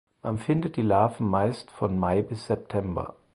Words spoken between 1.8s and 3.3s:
Mai bis September.